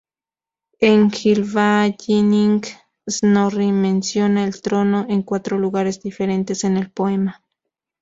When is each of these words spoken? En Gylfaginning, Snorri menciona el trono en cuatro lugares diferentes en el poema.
En 0.79 1.11
Gylfaginning, 1.11 2.63
Snorri 3.07 3.71
menciona 3.71 4.43
el 4.43 4.59
trono 4.59 5.05
en 5.07 5.21
cuatro 5.21 5.59
lugares 5.59 6.01
diferentes 6.01 6.63
en 6.63 6.77
el 6.77 6.89
poema. 6.91 7.45